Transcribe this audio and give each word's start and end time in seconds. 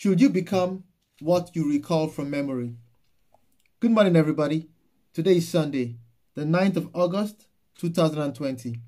Should 0.00 0.22
you 0.22 0.30
become 0.30 0.84
what 1.20 1.54
you 1.54 1.68
recall 1.68 2.08
from 2.08 2.30
memory? 2.30 2.74
Good 3.80 3.90
morning, 3.90 4.16
everybody. 4.16 4.70
Today 5.12 5.36
is 5.36 5.48
Sunday, 5.48 5.98
the 6.34 6.44
9th 6.44 6.76
of 6.76 6.88
August, 6.94 7.44
2020. 7.76 8.80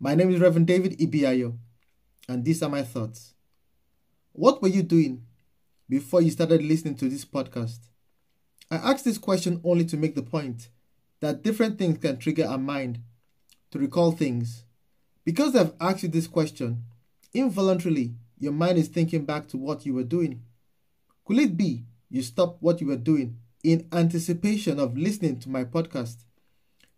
My 0.00 0.14
name 0.14 0.30
is 0.30 0.40
Reverend 0.40 0.66
David 0.66 0.98
Ibiayo, 0.98 1.58
and 2.26 2.42
these 2.42 2.62
are 2.62 2.70
my 2.70 2.80
thoughts. 2.80 3.34
What 4.32 4.62
were 4.62 4.68
you 4.68 4.82
doing 4.82 5.26
before 5.90 6.22
you 6.22 6.30
started 6.30 6.62
listening 6.62 6.94
to 6.94 7.10
this 7.10 7.26
podcast? 7.26 7.80
I 8.70 8.76
ask 8.76 9.04
this 9.04 9.18
question 9.18 9.60
only 9.62 9.84
to 9.84 9.98
make 9.98 10.14
the 10.14 10.22
point 10.22 10.70
that 11.20 11.42
different 11.42 11.78
things 11.78 11.98
can 11.98 12.16
trigger 12.16 12.46
our 12.46 12.56
mind 12.56 13.00
to 13.72 13.78
recall 13.78 14.10
things. 14.10 14.64
Because 15.22 15.54
I've 15.54 15.74
asked 15.78 16.02
you 16.02 16.08
this 16.08 16.28
question, 16.28 16.84
involuntarily, 17.34 18.14
your 18.38 18.52
mind 18.52 18.78
is 18.78 18.88
thinking 18.88 19.24
back 19.24 19.48
to 19.48 19.56
what 19.56 19.86
you 19.86 19.94
were 19.94 20.04
doing. 20.04 20.42
Could 21.24 21.38
it 21.38 21.56
be 21.56 21.84
you 22.10 22.22
stopped 22.22 22.62
what 22.62 22.80
you 22.80 22.88
were 22.88 22.96
doing 22.96 23.38
in 23.62 23.88
anticipation 23.92 24.78
of 24.78 24.96
listening 24.96 25.38
to 25.40 25.50
my 25.50 25.64
podcast? 25.64 26.24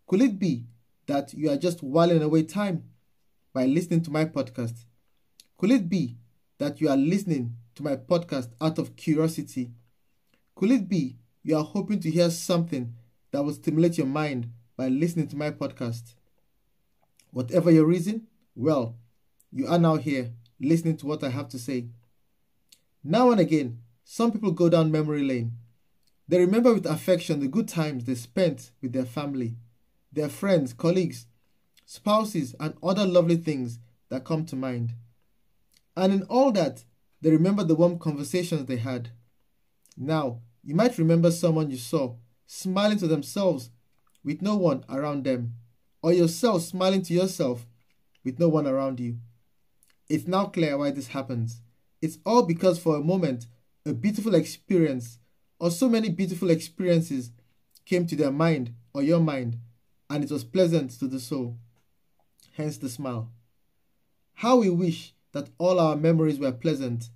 Could 0.07 0.23
it 0.23 0.39
be 0.39 0.67
that 1.07 1.33
you 1.35 1.51
are 1.51 1.57
just 1.57 1.83
whiling 1.83 2.23
away 2.23 2.43
time 2.43 2.85
by 3.53 3.67
listening 3.67 4.03
to 4.03 4.11
my 4.11 4.25
podcast? 4.25 4.85
Could 5.59 5.71
it 5.71 5.89
be 5.89 6.17
that 6.59 6.81
you 6.81 6.89
are 6.89 6.97
listening 6.97 7.57
to 7.77 7.83
my 7.83 7.97
podcast 7.97 8.51
out 8.61 8.79
of 8.79 8.97
curiosity? 8.97 9.71
Could 10.55 10.71
it 10.71 10.89
be 10.89 11.17
you 11.43 11.57
are 11.57 11.65
hoping 11.65 12.01
to 12.01 12.11
hear 12.11 12.31
something 12.31 12.95
that 13.31 13.43
will 13.43 13.53
stimulate 13.53 13.99
your 13.99 14.07
mind 14.07 14.51
by 14.77 14.89
listening 14.89 15.29
to 15.29 15.37
my 15.37 15.51
podcast? 15.51 16.15
Whatever 17.31 17.71
your 17.71 17.85
reason, 17.85 18.27
well, 18.55 18.97
you 19.53 19.67
are 19.67 19.79
now 19.79 19.97
here 19.97 20.33
listening 20.61 20.97
to 20.99 21.07
what 21.07 21.23
I 21.23 21.31
have 21.31 21.49
to 21.51 21.59
say. 21.59 21.87
Now 23.05 23.31
and 23.31 23.41
again, 23.41 23.81
some 24.05 24.33
people 24.33 24.53
go 24.53 24.69
down 24.69 24.91
memory 24.91 25.23
lane. 25.23 25.53
They 26.29 26.39
remember 26.39 26.75
with 26.75 26.87
affection 26.87 27.41
the 27.41 27.49
good 27.49 27.69
times 27.69 28.05
they 28.05 28.15
spent 28.15 28.71
with 28.83 28.93
their 28.93 29.05
family, 29.05 29.57
their 30.13 30.29
friends, 30.29 30.73
colleagues, 30.73 31.27
spouses, 31.85 32.55
and 32.59 32.75
other 32.83 33.07
lovely 33.07 33.37
things 33.37 33.79
that 34.09 34.25
come 34.25 34.45
to 34.47 34.57
mind. 34.57 34.93
And 35.97 36.13
in 36.13 36.23
all 36.25 36.53
that, 36.53 36.85
they 37.21 37.31
remember 37.31 37.65
the 37.65 37.75
warm 37.75 37.99
conversations 37.99 38.67
they 38.67 38.77
had. 38.77 39.11
Now, 39.97 40.41
you 40.63 40.75
might 40.75 40.99
remember 40.99 41.31
someone 41.31 41.71
you 41.71 41.77
saw 41.77 42.17
smiling 42.47 42.99
to 42.99 43.07
themselves 43.07 43.71
with 44.25 44.43
no 44.43 44.57
one 44.57 44.85
around 44.89 45.25
them, 45.25 45.55
or 46.03 46.13
yourself 46.13 46.63
smiling 46.63 47.03
to 47.03 47.15
yourself 47.15 47.67
with 48.25 48.39
no 48.39 48.49
one 48.49 48.67
around 48.67 48.99
you. 48.99 49.19
It's 50.09 50.27
now 50.27 50.47
clear 50.47 50.79
why 50.79 50.91
this 50.91 51.09
happens. 51.09 51.61
It's 52.01 52.19
all 52.25 52.43
because 52.43 52.79
for 52.79 52.97
a 52.97 53.03
moment, 53.03 53.47
a 53.85 53.93
beautiful 53.93 54.35
experience, 54.35 55.19
or 55.59 55.71
so 55.71 55.89
many 55.89 56.11
beautiful 56.11 56.51
experiences, 56.51 57.31
came 57.85 58.07
to 58.07 58.17
their 58.17 58.33
mind 58.33 58.75
or 58.93 59.03
your 59.03 59.21
mind, 59.21 59.59
and 60.11 60.23
it 60.23 60.31
was 60.31 60.45
pleasant 60.45 60.91
to 60.99 61.07
the 61.07 61.21
soul. 61.21 61.57
Hence 62.57 62.79
the 62.79 62.89
smile. 62.89 63.31
How 64.35 64.57
we 64.57 64.71
wish 64.71 65.15
that 65.33 65.51
all 65.59 65.81
our 65.81 65.97
memories 65.97 66.39
were 66.39 66.53
pleasant, 66.53 67.11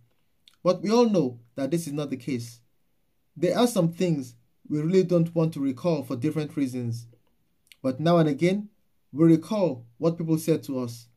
but 0.62 0.82
we 0.82 0.90
all 0.90 1.08
know 1.08 1.38
that 1.54 1.70
this 1.70 1.86
is 1.86 1.92
not 1.92 2.10
the 2.10 2.16
case. 2.16 2.60
There 3.36 3.56
are 3.56 3.66
some 3.66 3.92
things 3.92 4.34
we 4.68 4.80
really 4.80 5.04
don't 5.04 5.34
want 5.34 5.54
to 5.54 5.60
recall 5.60 6.02
for 6.02 6.16
different 6.16 6.56
reasons, 6.56 7.06
but 7.82 8.00
now 8.00 8.18
and 8.18 8.28
again, 8.28 8.68
we 9.12 9.24
recall 9.24 9.86
what 9.98 10.18
people 10.18 10.38
said 10.38 10.62
to 10.64 10.80
us. 10.80 11.08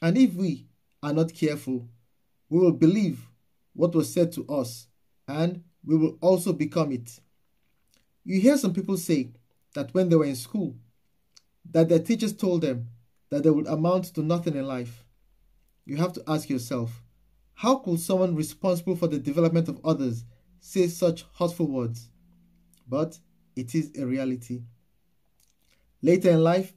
And 0.00 0.16
if 0.16 0.34
we, 0.34 0.66
are 1.02 1.12
not 1.12 1.34
careful, 1.34 1.88
we 2.48 2.58
will 2.60 2.72
believe 2.72 3.26
what 3.74 3.94
was 3.94 4.12
said 4.12 4.32
to 4.32 4.46
us 4.48 4.86
and 5.26 5.62
we 5.84 5.96
will 5.96 6.16
also 6.20 6.52
become 6.52 6.92
it. 6.92 7.18
You 8.24 8.40
hear 8.40 8.56
some 8.56 8.72
people 8.72 8.96
say 8.96 9.30
that 9.74 9.92
when 9.94 10.08
they 10.08 10.16
were 10.16 10.24
in 10.24 10.36
school, 10.36 10.76
that 11.70 11.88
their 11.88 11.98
teachers 11.98 12.32
told 12.32 12.62
them 12.62 12.88
that 13.30 13.42
they 13.42 13.50
would 13.50 13.66
amount 13.66 14.04
to 14.14 14.22
nothing 14.22 14.54
in 14.54 14.66
life. 14.66 15.04
You 15.84 15.96
have 15.96 16.12
to 16.12 16.22
ask 16.28 16.48
yourself, 16.48 17.02
how 17.54 17.76
could 17.76 17.98
someone 18.00 18.36
responsible 18.36 18.96
for 18.96 19.08
the 19.08 19.18
development 19.18 19.68
of 19.68 19.80
others 19.84 20.24
say 20.60 20.86
such 20.86 21.24
hurtful 21.38 21.66
words? 21.66 22.10
But 22.88 23.18
it 23.56 23.74
is 23.74 23.92
a 23.98 24.06
reality. 24.06 24.62
Later 26.02 26.30
in 26.30 26.42
life, 26.42 26.74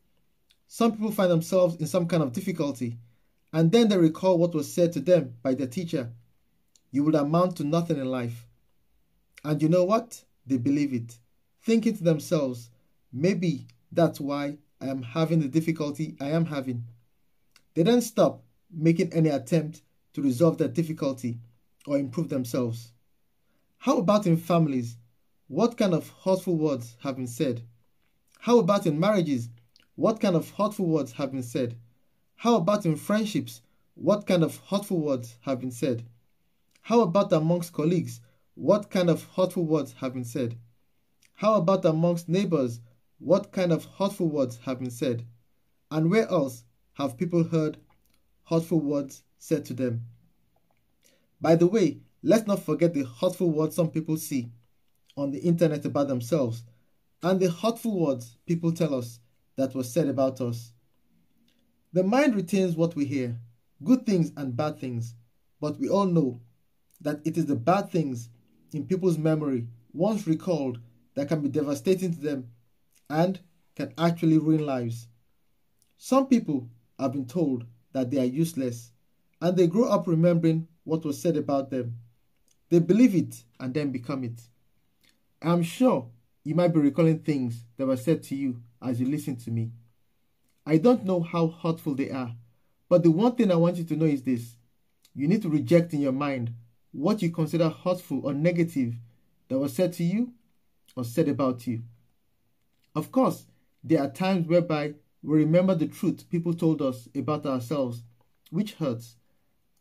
some 0.67 0.91
people 0.91 1.11
find 1.11 1.31
themselves 1.31 1.75
in 1.77 1.87
some 1.87 2.07
kind 2.07 2.23
of 2.23 2.31
difficulty 2.31 2.97
and 3.55 3.71
then 3.71 3.87
they 3.87 3.97
recall 3.97 4.37
what 4.37 4.53
was 4.53 4.73
said 4.73 4.91
to 4.91 4.99
them 4.99 5.33
by 5.41 5.53
their 5.53 5.65
teacher, 5.65 6.11
you 6.91 7.05
will 7.05 7.15
amount 7.15 7.55
to 7.55 7.63
nothing 7.63 7.97
in 7.97 8.05
life. 8.05 8.45
And 9.45 9.61
you 9.61 9.69
know 9.69 9.85
what? 9.85 10.25
They 10.45 10.57
believe 10.57 10.93
it, 10.93 11.17
thinking 11.63 11.95
to 11.95 12.03
themselves, 12.03 12.69
maybe 13.13 13.67
that's 13.93 14.19
why 14.19 14.57
I 14.81 14.87
am 14.87 15.01
having 15.01 15.39
the 15.39 15.47
difficulty 15.47 16.17
I 16.19 16.31
am 16.31 16.43
having. 16.43 16.83
They 17.75 17.83
don't 17.83 18.01
stop 18.01 18.43
making 18.69 19.13
any 19.13 19.29
attempt 19.29 19.83
to 20.15 20.21
resolve 20.21 20.57
that 20.57 20.73
difficulty 20.73 21.39
or 21.87 21.97
improve 21.97 22.27
themselves. 22.27 22.91
How 23.77 23.99
about 23.99 24.27
in 24.27 24.35
families? 24.35 24.97
What 25.47 25.77
kind 25.77 25.93
of 25.93 26.11
hurtful 26.25 26.57
words 26.57 26.97
have 27.03 27.15
been 27.15 27.27
said? 27.27 27.61
How 28.37 28.59
about 28.59 28.85
in 28.85 28.99
marriages? 28.99 29.47
What 29.95 30.19
kind 30.19 30.35
of 30.35 30.49
hurtful 30.49 30.87
words 30.87 31.13
have 31.13 31.31
been 31.31 31.41
said? 31.41 31.77
How 32.35 32.55
about 32.55 32.85
in 32.85 32.95
friendships? 32.95 33.61
What 33.95 34.27
kind 34.27 34.43
of 34.43 34.57
hurtful 34.67 34.99
words 34.99 35.37
have 35.41 35.59
been 35.59 35.71
said? 35.71 36.05
How 36.81 37.01
about 37.01 37.33
amongst 37.33 37.73
colleagues? 37.73 38.19
What 38.55 38.89
kind 38.89 39.09
of 39.09 39.23
hurtful 39.35 39.65
words 39.65 39.93
have 39.93 40.13
been 40.13 40.25
said? 40.25 40.57
How 41.33 41.55
about 41.55 41.85
amongst 41.85 42.29
neighbors? 42.29 42.79
What 43.19 43.51
kind 43.51 43.71
of 43.71 43.85
hurtful 43.85 44.27
words 44.27 44.57
have 44.63 44.79
been 44.79 44.91
said? 44.91 45.25
And 45.89 46.11
where 46.11 46.27
else 46.29 46.63
have 46.93 47.17
people 47.17 47.43
heard 47.43 47.77
hurtful 48.43 48.79
words 48.79 49.23
said 49.39 49.65
to 49.65 49.73
them? 49.73 50.05
By 51.41 51.55
the 51.55 51.67
way, 51.67 52.01
let's 52.21 52.47
not 52.47 52.63
forget 52.63 52.93
the 52.93 53.05
hurtful 53.05 53.49
words 53.49 53.75
some 53.75 53.89
people 53.89 54.17
see 54.17 54.51
on 55.17 55.31
the 55.31 55.39
internet 55.39 55.85
about 55.85 56.07
themselves 56.07 56.63
and 57.23 57.39
the 57.39 57.49
hurtful 57.49 57.99
words 57.99 58.37
people 58.45 58.71
tell 58.71 58.93
us 58.93 59.19
that 59.55 59.73
was 59.73 59.91
said 59.91 60.07
about 60.07 60.41
us. 60.41 60.73
The 61.95 62.03
mind 62.03 62.35
retains 62.35 62.75
what 62.75 62.93
we 62.93 63.05
hear, 63.05 63.39
good 63.81 64.05
things 64.05 64.33
and 64.35 64.53
bad 64.53 64.81
things, 64.81 65.15
but 65.61 65.79
we 65.79 65.87
all 65.87 66.03
know 66.03 66.41
that 66.99 67.21
it 67.23 67.37
is 67.37 67.45
the 67.45 67.55
bad 67.55 67.89
things 67.89 68.27
in 68.73 68.85
people's 68.85 69.17
memory, 69.17 69.69
once 69.93 70.27
recalled, 70.27 70.79
that 71.13 71.29
can 71.29 71.39
be 71.39 71.47
devastating 71.47 72.13
to 72.13 72.19
them 72.19 72.49
and 73.09 73.39
can 73.77 73.93
actually 73.97 74.37
ruin 74.37 74.65
lives. 74.65 75.07
Some 75.97 76.27
people 76.27 76.67
have 76.99 77.13
been 77.13 77.27
told 77.27 77.63
that 77.93 78.11
they 78.11 78.19
are 78.19 78.25
useless 78.25 78.91
and 79.39 79.55
they 79.55 79.67
grow 79.67 79.87
up 79.87 80.05
remembering 80.05 80.67
what 80.83 81.05
was 81.05 81.21
said 81.21 81.37
about 81.37 81.69
them. 81.69 81.97
They 82.71 82.79
believe 82.79 83.15
it 83.15 83.41
and 83.57 83.73
then 83.73 83.93
become 83.93 84.25
it. 84.25 84.41
I'm 85.41 85.63
sure 85.63 86.09
you 86.43 86.55
might 86.55 86.73
be 86.73 86.81
recalling 86.81 87.19
things 87.19 87.63
that 87.77 87.85
were 87.85 87.95
said 87.95 88.21
to 88.23 88.35
you 88.35 88.61
as 88.81 88.99
you 88.99 89.07
listen 89.07 89.37
to 89.37 89.49
me. 89.49 89.71
I 90.65 90.77
don't 90.77 91.05
know 91.05 91.21
how 91.21 91.47
hurtful 91.47 91.93
they 91.95 92.09
are, 92.09 92.35
but 92.89 93.03
the 93.03 93.11
one 93.11 93.35
thing 93.35 93.51
I 93.51 93.55
want 93.55 93.77
you 93.77 93.83
to 93.83 93.95
know 93.95 94.05
is 94.05 94.23
this 94.23 94.55
you 95.13 95.27
need 95.27 95.41
to 95.43 95.49
reject 95.49 95.93
in 95.93 96.01
your 96.01 96.11
mind 96.11 96.53
what 96.91 97.21
you 97.21 97.31
consider 97.31 97.69
hurtful 97.69 98.21
or 98.25 98.33
negative 98.33 98.95
that 99.47 99.59
was 99.59 99.73
said 99.73 99.93
to 99.93 100.03
you 100.03 100.33
or 100.95 101.03
said 101.03 101.27
about 101.29 101.67
you. 101.67 101.83
Of 102.95 103.11
course, 103.11 103.45
there 103.83 104.01
are 104.01 104.09
times 104.09 104.47
whereby 104.47 104.95
we 105.21 105.39
remember 105.39 105.75
the 105.75 105.87
truth 105.87 106.29
people 106.29 106.53
told 106.53 106.81
us 106.81 107.07
about 107.15 107.45
ourselves, 107.45 108.03
which 108.49 108.73
hurts. 108.73 109.17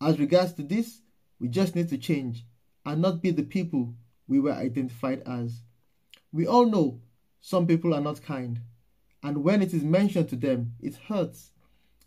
As 0.01 0.19
regards 0.19 0.53
to 0.55 0.63
this, 0.63 1.01
we 1.41 1.49
just 1.49 1.75
need 1.75 1.89
to 1.89 1.99
change 1.99 2.45
and 2.85 3.01
not 3.01 3.23
be 3.23 3.31
the 3.31 3.43
people 3.43 3.95
we 4.29 4.41
were 4.41 4.53
identified 4.53 5.23
as. 5.27 5.63
We 6.33 6.47
all 6.47 6.67
know 6.67 7.01
some 7.41 7.67
people 7.67 7.95
are 7.95 8.01
not 8.01 8.23
kind 8.23 8.61
and 9.25 9.43
when 9.43 9.63
it 9.63 9.73
is 9.73 9.83
mentioned 9.83 10.29
to 10.29 10.37
them, 10.37 10.75
it 10.83 10.97
hurts. 11.09 11.51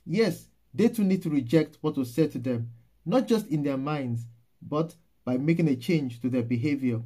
Yes, 0.05 0.49
they 0.71 0.87
too 0.87 1.03
need 1.03 1.23
to 1.23 1.31
reject 1.31 1.79
what 1.81 1.97
was 1.97 2.13
said 2.13 2.31
to 2.33 2.39
them, 2.39 2.69
not 3.07 3.27
just 3.27 3.47
in 3.47 3.63
their 3.63 3.75
minds, 3.75 4.27
but 4.61 4.95
by 5.25 5.35
making 5.37 5.67
a 5.67 5.75
change 5.75 6.21
to 6.21 6.29
their 6.29 6.43
behavior. 6.43 7.01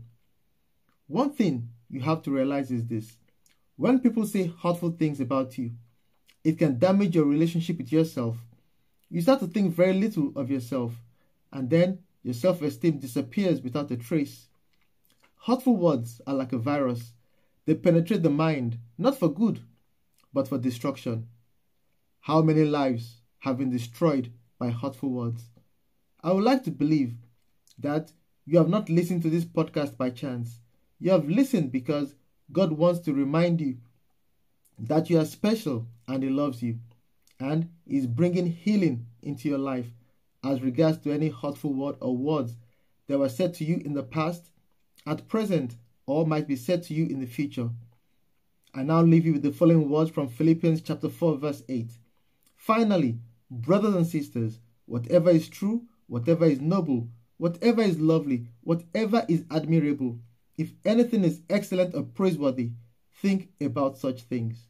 One 1.07 1.31
thing 1.31 1.69
you 1.89 2.01
have 2.01 2.21
to 2.23 2.31
realize 2.31 2.71
is 2.71 2.85
this 2.85 3.15
when 3.77 4.01
people 4.01 4.25
say 4.25 4.51
hurtful 4.61 4.91
things 4.91 5.21
about 5.21 5.57
you, 5.57 5.71
it 6.43 6.59
can 6.59 6.77
damage 6.77 7.15
your 7.15 7.25
relationship 7.25 7.77
with 7.77 7.91
yourself. 7.93 8.35
You 9.09 9.21
start 9.21 9.39
to 9.39 9.47
think 9.47 9.73
very 9.73 9.93
little 9.93 10.33
of 10.35 10.51
yourself, 10.51 10.91
and 11.53 11.69
then 11.69 11.99
your 12.21 12.33
self 12.33 12.61
esteem 12.61 12.99
disappears 12.99 13.61
without 13.61 13.91
a 13.91 13.97
trace. 13.97 14.47
Hurtful 15.45 15.77
words 15.77 16.19
are 16.27 16.33
like 16.33 16.51
a 16.51 16.57
virus, 16.57 17.13
they 17.65 17.75
penetrate 17.75 18.23
the 18.23 18.29
mind, 18.29 18.77
not 18.97 19.17
for 19.17 19.29
good, 19.29 19.61
but 20.33 20.47
for 20.47 20.57
destruction. 20.57 21.27
How 22.21 22.41
many 22.41 22.63
lives 22.63 23.21
have 23.39 23.57
been 23.57 23.69
destroyed 23.69 24.31
by 24.59 24.69
hurtful 24.69 25.09
words? 25.09 25.49
I 26.23 26.31
would 26.31 26.43
like 26.43 26.63
to 26.65 26.71
believe 26.71 27.15
that 27.79 28.11
You 28.45 28.57
have 28.57 28.69
not 28.69 28.89
listened 28.89 29.21
to 29.21 29.29
this 29.29 29.45
podcast 29.45 29.97
by 29.97 30.09
chance. 30.09 30.59
You 30.99 31.11
have 31.11 31.29
listened 31.29 31.71
because 31.71 32.15
God 32.51 32.71
wants 32.73 32.99
to 33.01 33.13
remind 33.13 33.61
you 33.61 33.77
that 34.79 35.09
you 35.09 35.19
are 35.19 35.25
special 35.25 35.87
and 36.07 36.23
He 36.23 36.29
loves 36.29 36.61
you 36.61 36.79
and 37.39 37.69
is 37.87 38.07
bringing 38.07 38.47
healing 38.47 39.05
into 39.21 39.47
your 39.47 39.57
life 39.57 39.87
as 40.43 40.61
regards 40.61 40.97
to 40.99 41.11
any 41.11 41.29
hurtful 41.29 41.73
word 41.73 41.95
or 42.01 42.17
words 42.17 42.57
that 43.07 43.19
were 43.19 43.29
said 43.29 43.53
to 43.55 43.63
you 43.63 43.81
in 43.85 43.93
the 43.93 44.03
past, 44.03 44.49
at 45.05 45.27
present, 45.27 45.75
or 46.05 46.25
might 46.25 46.47
be 46.47 46.55
said 46.55 46.83
to 46.83 46.93
you 46.93 47.05
in 47.05 47.19
the 47.19 47.27
future. 47.27 47.69
I 48.73 48.83
now 48.83 49.01
leave 49.01 49.25
you 49.25 49.33
with 49.33 49.43
the 49.43 49.51
following 49.51 49.89
words 49.89 50.11
from 50.11 50.29
Philippians 50.29 50.81
chapter 50.81 51.09
4, 51.09 51.37
verse 51.37 51.63
8. 51.67 51.91
Finally, 52.55 53.19
brothers 53.49 53.95
and 53.95 54.07
sisters, 54.07 54.59
whatever 54.85 55.29
is 55.29 55.49
true, 55.49 55.83
whatever 56.07 56.45
is 56.45 56.61
noble, 56.61 57.09
whatever 57.37 57.81
is 57.81 57.99
lovely, 57.99 58.47
whatever 58.61 59.25
is 59.27 59.43
admirable, 59.51 60.19
if 60.57 60.71
anything 60.85 61.23
is 61.23 61.41
excellent 61.49 61.93
or 61.95 62.03
praiseworthy, 62.03 62.71
think 63.21 63.49
about 63.59 63.97
such 63.97 64.21
things. 64.21 64.67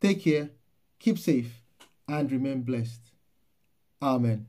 Take 0.00 0.22
care, 0.22 0.50
keep 0.98 1.18
safe, 1.18 1.62
and 2.08 2.32
remain 2.32 2.62
blessed. 2.62 3.00
Amen. 4.00 4.46